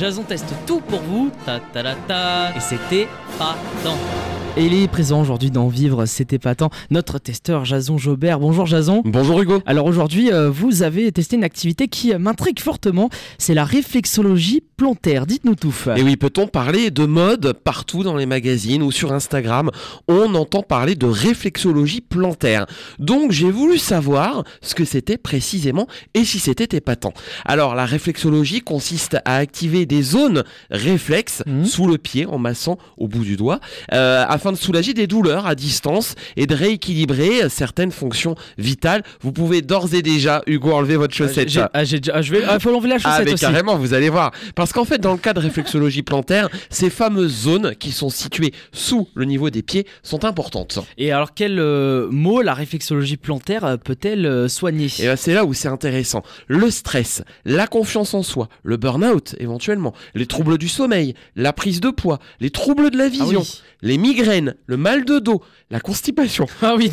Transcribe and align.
Jason 0.00 0.22
teste 0.22 0.54
tout 0.66 0.80
pour 0.80 1.00
vous, 1.00 1.30
ta 1.44 1.60
ta 1.60 1.82
ta 1.82 1.94
ta, 1.94 2.56
et 2.56 2.60
c'était 2.60 3.06
pas 3.38 3.54
tant. 3.84 3.98
Et 4.56 4.64
il 4.64 4.72
est 4.72 4.88
présent 4.88 5.20
aujourd'hui 5.20 5.50
dans 5.50 5.68
Vivre, 5.68 6.06
c'était 6.06 6.38
pas 6.38 6.54
tant, 6.54 6.70
notre 6.88 7.18
testeur 7.18 7.66
Jason 7.66 7.98
Jobert. 7.98 8.40
Bonjour 8.40 8.64
Jason. 8.64 9.02
Bonjour 9.04 9.42
Hugo. 9.42 9.60
Alors 9.66 9.84
aujourd'hui, 9.84 10.32
euh, 10.32 10.48
vous 10.48 10.82
avez 10.82 11.12
testé 11.12 11.36
une 11.36 11.44
activité 11.44 11.88
qui 11.88 12.14
m'intrigue 12.14 12.60
fortement, 12.60 13.10
c'est 13.36 13.52
la 13.52 13.64
réflexologie 13.64 14.62
plantaire. 14.84 15.26
Dites-nous 15.26 15.56
tout. 15.56 15.74
Et 15.94 16.02
oui, 16.02 16.16
peut-on 16.16 16.46
parler 16.46 16.90
de 16.90 17.04
mode 17.04 17.52
partout 17.52 18.02
dans 18.02 18.16
les 18.16 18.24
magazines 18.24 18.82
ou 18.82 18.90
sur 18.90 19.12
Instagram? 19.12 19.70
On 20.08 20.34
entend 20.34 20.62
parler 20.62 20.94
de 20.94 21.04
réflexologie 21.04 22.00
plantaire. 22.00 22.64
Donc 22.98 23.30
j'ai 23.30 23.50
voulu 23.50 23.76
savoir 23.76 24.42
ce 24.62 24.74
que 24.74 24.86
c'était 24.86 25.18
précisément 25.18 25.86
et 26.14 26.24
si 26.24 26.38
c'était 26.38 26.74
épatant. 26.78 27.12
Alors 27.44 27.74
la 27.74 27.84
réflexologie 27.84 28.62
consiste 28.62 29.18
à 29.26 29.36
activer 29.36 29.84
des 29.84 30.02
zones 30.02 30.44
réflexes 30.70 31.42
Mhm. 31.46 31.66
sous 31.66 31.86
le 31.86 31.98
pied 31.98 32.24
en 32.24 32.38
massant 32.38 32.78
au 32.96 33.06
bout 33.06 33.22
du 33.24 33.36
doigt 33.36 33.60
euh, 33.92 34.24
afin 34.28 34.50
de 34.50 34.56
soulager 34.56 34.94
des 34.94 35.06
douleurs 35.06 35.46
à 35.46 35.54
distance 35.54 36.14
et 36.38 36.46
de 36.46 36.54
rééquilibrer 36.54 37.50
certaines 37.50 37.92
fonctions 37.92 38.34
vitales. 38.56 39.02
Vous 39.20 39.32
pouvez 39.32 39.60
d'ores 39.60 39.92
et 39.94 40.00
déjà, 40.00 40.40
Hugo, 40.46 40.72
enlever 40.72 40.96
votre 40.96 41.14
chaussette. 41.14 41.48
Ah, 41.74 41.84
j'ai 41.84 42.00
déjà- 42.00 42.12
ah, 42.14 42.22
je 42.22 42.32
vais, 42.32 42.42
ah, 42.48 42.58
faut 42.58 42.70
l'enlever 42.70 42.88
la 42.88 42.94
Ah 42.96 42.98
chaussette 42.98 43.26
mais 43.26 43.32
aussi. 43.34 43.44
carrément, 43.44 43.76
vous 43.76 43.92
allez 43.92 44.08
voir. 44.08 44.30
Parce 44.54 44.69
qu'en 44.72 44.84
fait, 44.84 44.98
dans 44.98 45.12
le 45.12 45.18
cas 45.18 45.32
de 45.32 45.40
réflexologie 45.40 46.02
plantaire, 46.02 46.48
ces 46.68 46.90
fameuses 46.90 47.42
zones 47.42 47.74
qui 47.76 47.92
sont 47.92 48.10
situées 48.10 48.52
sous 48.72 49.08
le 49.14 49.24
niveau 49.24 49.50
des 49.50 49.62
pieds 49.62 49.86
sont 50.02 50.24
importantes. 50.24 50.78
Et 50.98 51.12
alors 51.12 51.34
quel 51.34 51.58
euh, 51.58 52.08
mot 52.10 52.42
la 52.42 52.54
réflexologie 52.54 53.16
plantaire 53.16 53.64
euh, 53.64 53.76
peut-elle 53.76 54.26
euh, 54.26 54.48
soigner? 54.48 54.88
Et 54.98 55.06
ben, 55.06 55.16
c'est 55.16 55.34
là 55.34 55.44
où 55.44 55.54
c'est 55.54 55.68
intéressant. 55.68 56.22
Le 56.48 56.70
stress, 56.70 57.22
la 57.44 57.66
confiance 57.66 58.14
en 58.14 58.22
soi, 58.22 58.48
le 58.62 58.76
burn-out 58.76 59.34
éventuellement, 59.38 59.94
les 60.14 60.26
troubles 60.26 60.58
du 60.58 60.68
sommeil, 60.68 61.14
la 61.36 61.52
prise 61.52 61.80
de 61.80 61.90
poids, 61.90 62.18
les 62.40 62.50
troubles 62.50 62.90
de 62.90 62.98
la 62.98 63.04
Ah 63.04 63.08
vision, 63.08 63.40
oui. 63.40 63.60
les 63.82 63.98
migraines, 63.98 64.54
le 64.66 64.76
mal 64.76 65.04
de 65.04 65.18
dos, 65.18 65.42
la 65.70 65.80
constipation. 65.80 66.46
Ah 66.62 66.74
oui, 66.76 66.90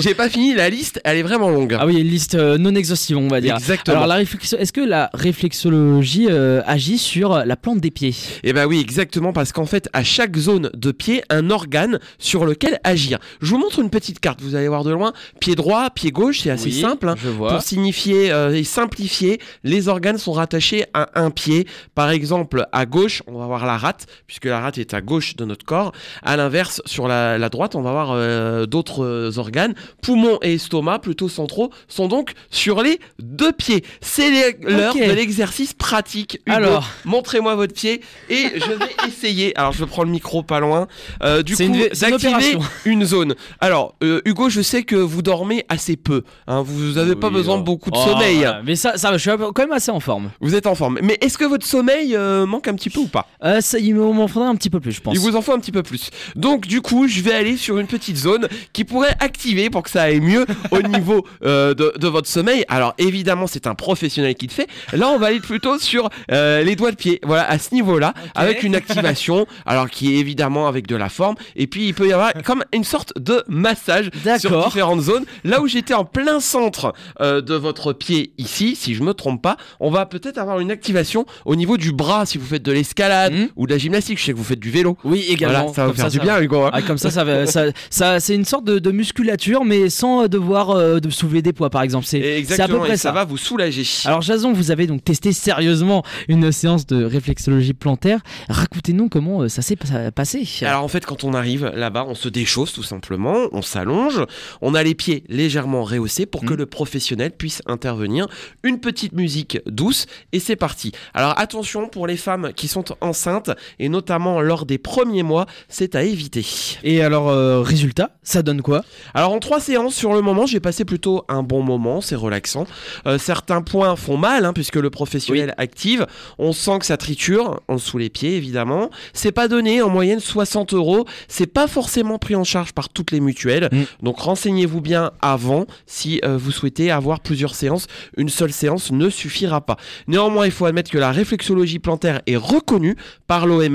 J'ai 0.00 0.14
pas 0.14 0.28
fini 0.28 0.54
la 0.54 0.70
liste, 0.70 1.00
elle 1.04 1.18
est 1.18 1.22
vraiment 1.22 1.50
longue. 1.50 1.76
Ah 1.78 1.86
oui, 1.86 2.00
une 2.00 2.08
liste 2.08 2.34
euh, 2.34 2.58
non 2.58 2.74
exhaustive, 2.74 3.16
on 3.18 3.28
va 3.28 3.40
dire. 3.40 3.56
Exactement. 3.56 3.96
Alors, 3.96 4.06
la 4.08 4.22
est-ce 4.22 4.72
que 4.72 4.80
la 4.80 5.10
réflexologie 5.14 6.26
euh, 6.30 6.62
agit 6.66 6.98
sur 7.04 7.44
la 7.44 7.56
plante 7.56 7.80
des 7.80 7.90
pieds 7.90 8.14
Eh 8.42 8.52
ben 8.52 8.66
oui, 8.66 8.80
exactement, 8.80 9.32
parce 9.32 9.52
qu'en 9.52 9.66
fait, 9.66 9.88
à 9.92 10.02
chaque 10.02 10.36
zone 10.36 10.70
de 10.74 10.90
pied, 10.90 11.22
un 11.30 11.50
organe 11.50 12.00
sur 12.18 12.44
lequel 12.46 12.80
agir. 12.82 13.18
Je 13.40 13.50
vous 13.50 13.58
montre 13.58 13.78
une 13.80 13.90
petite 13.90 14.20
carte, 14.20 14.40
vous 14.40 14.54
allez 14.54 14.68
voir 14.68 14.84
de 14.84 14.90
loin. 14.92 15.12
Pied 15.40 15.54
droit, 15.54 15.90
pied 15.90 16.10
gauche, 16.10 16.40
c'est 16.40 16.50
assez 16.50 16.70
Oui, 16.70 16.80
simple. 16.80 17.08
hein. 17.08 17.14
Je 17.22 17.28
vois. 17.28 17.50
Pour 17.50 17.62
signifier 17.62 18.32
euh, 18.32 18.54
et 18.54 18.64
simplifier, 18.64 19.40
les 19.62 19.88
organes 19.88 20.18
sont 20.18 20.32
rattachés 20.32 20.84
à 20.94 21.10
un 21.20 21.30
pied. 21.30 21.66
Par 21.94 22.10
exemple, 22.10 22.66
à 22.72 22.86
gauche, 22.86 23.22
on 23.26 23.38
va 23.38 23.46
voir 23.46 23.66
la 23.66 23.76
rate, 23.76 24.06
puisque 24.26 24.46
la 24.46 24.60
rate 24.60 24.78
est 24.78 24.94
à 24.94 25.00
gauche 25.00 25.36
de 25.36 25.44
notre 25.44 25.64
corps. 25.64 25.92
À 26.22 26.36
l'inverse, 26.36 26.80
sur 26.86 27.06
la, 27.08 27.38
la 27.38 27.48
droite, 27.50 27.74
on 27.74 27.82
va 27.82 27.92
voir 27.92 28.12
euh, 28.12 28.66
d'autres 28.66 29.04
euh, 29.04 29.38
organes. 29.38 29.74
Poumons 30.02 30.38
et 30.42 30.54
estomac, 30.54 31.00
plutôt 31.00 31.28
centraux, 31.28 31.70
sont 31.88 32.08
donc 32.08 32.32
sur 32.50 32.82
les 32.82 32.98
deux 33.18 33.52
pieds. 33.52 33.84
C'est 34.00 34.30
l'heure 34.62 34.94
de 34.94 35.12
l'exercice 35.12 35.72
pratique. 35.74 36.40
Hugo, 36.46 36.56
Alors. 36.56 36.88
Montrez-moi 37.04 37.54
votre 37.54 37.74
pied 37.74 38.00
et 38.28 38.48
je 38.56 38.72
vais 38.72 38.86
essayer. 39.08 39.56
Alors, 39.58 39.72
je 39.72 39.84
prends 39.84 40.02
le 40.04 40.10
micro 40.10 40.42
pas 40.42 40.60
loin. 40.60 40.86
Euh, 41.22 41.42
du 41.42 41.52
coup, 41.52 41.58
C'est 41.58 41.66
une 41.66 41.88
d'activer 42.10 42.58
une 42.84 43.04
zone. 43.04 43.34
Alors, 43.60 43.94
euh, 44.02 44.20
Hugo, 44.24 44.48
je 44.48 44.60
sais 44.60 44.82
que 44.82 44.96
vous 44.96 45.22
dormez 45.22 45.64
assez 45.68 45.96
peu. 45.96 46.22
hein. 46.46 46.62
vous 46.62 46.92
n'avez 46.94 47.14
pas 47.16 47.30
besoin 47.30 47.56
oh. 47.56 47.58
de 47.58 47.64
beaucoup 47.64 47.90
de 47.90 47.96
Oh, 47.98 48.04
sommeil. 48.10 48.36
voilà. 48.38 48.62
Mais 48.64 48.76
ça, 48.76 48.94
je 48.96 49.18
suis 49.18 49.30
quand 49.30 49.58
même 49.58 49.72
assez 49.72 49.90
en 49.90 50.00
forme. 50.00 50.30
Vous 50.40 50.54
êtes 50.54 50.66
en 50.66 50.74
forme. 50.74 50.98
Mais 51.02 51.18
est-ce 51.20 51.38
que 51.38 51.44
votre 51.44 51.66
sommeil 51.66 52.14
euh, 52.16 52.46
manque 52.46 52.68
un 52.68 52.74
petit 52.74 52.90
peu 52.90 53.00
ou 53.00 53.06
pas? 53.06 53.26
Euh, 53.42 53.60
ça, 53.60 53.78
il 53.78 53.94
m'en 53.94 54.28
faudrait 54.28 54.48
un 54.48 54.56
petit 54.56 54.70
peu 54.70 54.80
plus, 54.80 54.92
je 54.92 55.00
pense. 55.00 55.14
Il 55.14 55.20
vous 55.20 55.36
en 55.36 55.42
faut 55.42 55.52
un 55.52 55.58
petit 55.60 55.72
peu 55.72 55.82
plus. 55.82 56.10
Donc, 56.36 56.66
du 56.66 56.80
coup, 56.80 57.06
je 57.08 57.20
vais 57.22 57.32
aller 57.32 57.56
sur 57.56 57.78
une 57.78 57.86
petite 57.86 58.16
zone 58.16 58.48
qui 58.72 58.84
pourrait 58.84 59.14
activer 59.20 59.70
pour 59.70 59.82
que 59.82 59.90
ça 59.90 60.02
aille 60.02 60.20
mieux 60.20 60.46
au 60.70 60.82
niveau 60.88 61.24
euh, 61.44 61.74
de, 61.74 61.92
de 61.96 62.08
votre 62.08 62.28
sommeil. 62.28 62.64
Alors, 62.68 62.94
évidemment, 62.98 63.46
c'est 63.46 63.66
un 63.66 63.74
professionnel 63.74 64.34
qui 64.34 64.46
le 64.46 64.52
fait. 64.52 64.68
Là, 64.92 65.08
on 65.10 65.18
va 65.18 65.26
aller 65.28 65.40
plutôt 65.40 65.78
sur 65.78 66.08
euh, 66.30 66.62
les 66.62 66.76
doigts 66.76 66.83
de 66.90 66.96
pied. 66.96 67.20
Voilà, 67.24 67.48
à 67.48 67.58
ce 67.58 67.74
niveau-là, 67.74 68.14
avec 68.34 68.62
une 68.62 68.74
activation. 68.74 69.46
alors, 69.66 69.90
qui 69.90 70.14
est 70.14 70.18
évidemment 70.18 70.66
avec 70.68 70.86
de 70.86 70.96
la 70.96 71.08
forme. 71.08 71.34
Et 71.56 71.66
puis, 71.66 71.86
il 71.88 71.94
peut 71.94 72.08
y 72.08 72.12
avoir 72.12 72.32
comme 72.44 72.64
une 72.72 72.84
sorte 72.84 73.12
de 73.18 73.42
massage 73.48 74.10
sur 74.38 74.64
différentes 74.64 75.00
zones. 75.02 75.24
Là 75.44 75.60
où 75.60 75.66
j'étais 75.66 75.94
en 75.94 76.04
plein 76.04 76.40
centre 76.40 76.92
euh, 77.20 77.40
de 77.40 77.54
votre 77.54 77.92
pied 77.92 78.32
ici, 78.38 78.76
si 78.76 78.94
je 78.94 79.02
me 79.02 79.14
trompe 79.14 79.42
pas, 79.42 79.56
on 79.80 79.90
va 79.90 80.06
peut-être 80.06 80.38
avoir 80.38 80.60
une 80.60 80.70
activation 80.70 81.26
au 81.44 81.56
niveau 81.56 81.76
du 81.76 81.92
bras 81.92 82.26
si 82.26 82.38
vous 82.38 82.46
faites 82.46 82.62
de 82.62 82.72
l'escalade 82.72 83.32
Mhm. 83.32 83.48
ou 83.56 83.66
de 83.66 83.72
la 83.72 83.78
gymnastique. 83.78 84.18
Je 84.18 84.24
sais 84.24 84.32
que 84.32 84.36
vous 84.38 84.44
faites 84.44 84.60
du 84.60 84.70
vélo. 84.70 84.96
Oui, 85.04 85.24
également. 85.28 85.58
Voilà, 85.68 85.74
ça 85.74 85.82
va 85.82 85.86
Comme 85.88 85.96
faire 85.96 86.10
du 86.10 86.16
ça- 86.18 86.22
bien, 86.22 86.40
Hugo. 86.40 86.62
hein. 86.62 86.70
Ah, 86.72 86.82
comme 86.82 86.98
ça, 86.98 87.10
ça, 87.10 87.24
va- 87.24 87.46
ça, 87.46 87.64
ça- 87.90 88.20
c'est 88.20 88.34
une 88.34 88.44
sorte 88.44 88.64
de, 88.64 88.78
de 88.78 88.90
musculature, 88.90 89.64
mais 89.64 89.88
sans 89.90 90.24
euh, 90.24 90.28
devoir 90.28 90.70
euh, 90.70 91.00
de 91.00 91.10
soulever 91.10 91.42
des 91.42 91.52
poids, 91.52 91.70
par 91.70 91.82
exemple. 91.82 92.06
C'est, 92.06 92.18
à 92.18 92.22
peu 92.22 92.28
Exactement, 92.38 92.78
près 92.80 92.94
et 92.94 92.96
ça. 92.96 93.08
ça 93.08 93.12
va 93.12 93.24
vous 93.24 93.36
soulager. 93.36 93.84
Alors 94.04 94.22
Jason, 94.22 94.52
vous 94.52 94.70
avez 94.70 94.86
donc 94.86 95.02
testé 95.04 95.32
sérieusement 95.32 96.02
une 96.28 96.50
séance 96.64 96.86
de 96.86 97.04
réflexologie 97.04 97.74
plantaire. 97.74 98.20
Racontez-nous 98.48 99.10
comment 99.10 99.42
euh, 99.42 99.48
ça 99.50 99.60
s'est 99.60 99.76
pas- 99.76 100.10
passé. 100.12 100.48
Alors 100.62 100.82
en 100.82 100.88
fait, 100.88 101.04
quand 101.04 101.22
on 101.22 101.34
arrive 101.34 101.70
là-bas, 101.74 102.06
on 102.08 102.14
se 102.14 102.30
déchausse 102.30 102.72
tout 102.72 102.82
simplement, 102.82 103.36
on 103.52 103.60
s'allonge, 103.60 104.22
on 104.62 104.74
a 104.74 104.82
les 104.82 104.94
pieds 104.94 105.24
légèrement 105.28 105.84
rehaussés 105.84 106.24
pour 106.24 106.40
que 106.40 106.54
Mhm. 106.54 106.60
le 106.60 106.66
professionnel 106.66 107.32
puisse 107.32 107.60
intervenir. 107.66 108.28
Une 108.62 108.80
petite 108.80 109.12
musique 109.12 109.58
douce 109.66 110.06
et 110.32 110.40
c'est 110.40 110.56
parti. 110.56 110.92
Alors 111.12 111.38
attention 111.38 111.86
pour 111.88 112.06
les 112.06 112.16
femmes 112.16 112.52
qui 112.56 112.66
sont 112.66 112.84
enceintes 113.02 113.50
et 113.78 113.90
notamment 113.90 114.40
lors 114.40 114.64
des 114.64 114.78
premiers 114.78 115.22
mois, 115.22 115.44
c'est 115.68 115.94
à 115.94 116.02
éviter. 116.02 116.46
Et 116.82 117.02
alors, 117.02 117.28
euh, 117.28 117.60
résultat, 117.60 118.16
ça 118.22 118.40
donne 118.42 118.62
quoi? 118.62 118.84
Alors 119.12 119.32
en 119.34 119.38
trois 119.38 119.60
séances 119.60 119.94
sur 119.94 120.14
le 120.14 120.22
moment, 120.22 120.46
j'ai 120.46 120.60
passé 120.60 120.86
plutôt 120.86 121.24
un 121.28 121.42
bon 121.42 121.62
moment, 121.62 122.00
c'est 122.00 122.14
relaxant. 122.16 122.66
Euh, 123.06 123.18
certains 123.18 123.60
points 123.60 123.96
font 123.96 124.16
mal 124.16 124.46
hein, 124.46 124.54
puisque 124.54 124.76
le 124.76 124.88
professionnel 124.88 125.52
active. 125.58 126.06
On 126.38 126.52
sent 126.54 126.78
que 126.80 126.86
ça 126.86 126.96
triture 126.96 127.60
en 127.68 127.74
dessous 127.74 127.98
les 127.98 128.08
pieds 128.08 128.36
évidemment. 128.36 128.90
C'est 129.12 129.32
pas 129.32 129.48
donné 129.48 129.82
en 129.82 129.90
moyenne 129.90 130.20
60 130.20 130.72
euros. 130.72 131.04
C'est 131.28 131.46
pas 131.46 131.66
forcément 131.66 132.18
pris 132.18 132.34
en 132.36 132.44
charge 132.44 132.72
par 132.72 132.88
toutes 132.88 133.10
les 133.10 133.20
mutuelles. 133.20 133.68
Mm. 133.70 133.82
Donc 134.02 134.20
renseignez-vous 134.20 134.80
bien 134.80 135.12
avant 135.20 135.66
si 135.86 136.20
euh, 136.24 136.38
vous 136.38 136.52
souhaitez 136.52 136.90
avoir 136.90 137.20
plusieurs 137.20 137.54
séances. 137.54 137.86
Une 138.16 138.28
seule 138.28 138.52
séance 138.52 138.92
ne 138.92 139.10
suffira 139.10 139.60
pas. 139.60 139.76
Néanmoins, 140.08 140.46
il 140.46 140.52
faut 140.52 140.64
admettre 140.64 140.90
que 140.90 140.98
la 140.98 141.12
réflexologie 141.12 141.78
plantaire 141.80 142.22
est 142.26 142.36
reconnue 142.36 142.96
par 143.26 143.46
l'OMS 143.46 143.74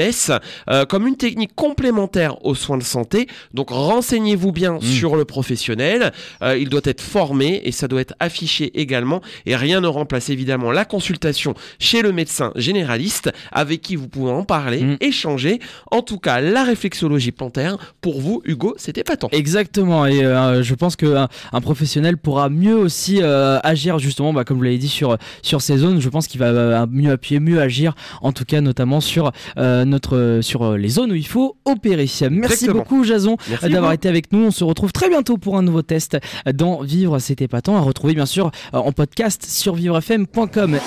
euh, 0.70 0.86
comme 0.86 1.08
une 1.08 1.18
technique 1.18 1.54
complémentaire 1.56 2.44
aux 2.46 2.56
soins 2.56 2.78
de 2.78 2.84
santé. 2.84 3.28
Donc 3.54 3.70
renseignez-vous 3.70 4.52
bien 4.52 4.80
Mm. 4.80 4.82
sur 4.82 5.16
le 5.16 5.26
professionnel. 5.26 6.12
Euh, 6.42 6.58
il 6.58 6.70
doit 6.70 6.82
être 6.84 7.02
formé 7.02 7.62
et 7.64 7.72
ça 7.72 7.88
doit 7.88 8.02
être 8.02 8.14
affiché 8.20 8.72
également. 8.80 9.22
Et 9.46 9.56
rien 9.56 9.82
ne 9.82 9.88
remplace 9.88 10.30
évidemment 10.30 10.72
la 10.72 10.86
consultation 10.86 11.54
chez 11.80 12.02
le 12.02 12.12
médecin 12.12 12.52
généraliste 12.70 13.32
avec 13.52 13.82
qui 13.82 13.96
vous 13.96 14.08
pouvez 14.08 14.32
en 14.32 14.44
parler, 14.44 14.82
Mm. 14.84 14.98
échanger. 15.02 15.60
En 15.92 16.02
tout 16.02 16.20
cas, 16.20 16.40
la 16.40 16.64
réflexologie 16.64 17.32
plantaire, 17.32 17.78
pour 18.02 18.22
vous, 18.22 18.42
Hugo, 18.46 18.76
c'était 18.78 19.04
pas 19.04 19.18
tant. 19.18 19.30
Exactement, 19.32 20.06
et 20.06 20.24
euh, 20.24 20.62
je 20.62 20.76
pense 20.76 20.96
qu'un 20.96 21.28
un 21.52 21.62
professionnel 21.62 22.18
pourra 22.18 22.50
mieux 22.50 22.76
aussi 22.76 23.20
euh, 23.22 23.58
agir 23.64 23.98
justement, 24.00 24.34
bah, 24.34 24.44
comme 24.44 24.58
vous 24.58 24.64
l'avez 24.64 24.78
dit, 24.78 24.88
sur, 24.88 25.18
sur 25.42 25.62
ces 25.62 25.78
zones. 25.78 26.00
Je 26.00 26.10
pense 26.10 26.28
qu'il 26.28 26.40
va 26.40 26.48
euh, 26.48 26.86
mieux 26.92 27.12
appuyer, 27.12 27.40
mieux 27.40 27.60
agir, 27.60 27.96
en 28.22 28.32
tout 28.32 28.46
cas 28.46 28.62
notamment 28.62 29.02
sur, 29.02 29.32
euh, 29.58 29.84
notre, 29.86 30.40
sur 30.42 30.78
les 30.78 30.90
zones 30.90 31.12
où 31.12 31.16
il 31.16 31.28
faut 31.28 31.58
opérer. 31.66 32.04
Merci 32.04 32.26
Exactement. 32.26 32.74
beaucoup 32.74 33.04
Jason 33.04 33.36
d'avoir 33.64 33.94
été 33.94 34.08
avec 34.08 34.32
nous. 34.32 34.46
On 34.46 34.52
se 34.52 34.64
retrouve 34.64 34.92
très 34.92 35.10
bientôt 35.10 35.38
pour 35.38 35.58
un 35.58 35.64
nouveau 35.64 35.82
test 35.82 36.18
dans 36.54 36.82
Vivre 36.82 37.18
c'était 37.20 37.46
épatant, 37.46 37.76
à 37.78 37.82
retrouver 37.82 38.14
bien 38.14 38.26
sûr 38.26 38.52
en 38.74 38.92
podcast 38.92 39.44
sur 39.46 39.74
vivrefm.com. 39.76 40.78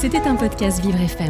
C'était 0.00 0.26
un 0.26 0.36
podcast 0.36 0.82
Vivre 0.84 1.00
FM. 1.00 1.29